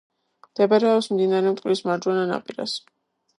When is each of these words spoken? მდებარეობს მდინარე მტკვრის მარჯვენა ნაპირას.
მდებარეობს 0.53 1.09
მდინარე 1.15 1.51
მტკვრის 1.51 1.85
მარჯვენა 1.89 2.25
ნაპირას. 2.33 2.75